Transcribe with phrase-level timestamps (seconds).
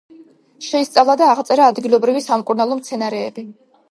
[0.67, 3.47] შეისწავლა და აღწერა ადგილობრივი სამკურნალო მცენარეები.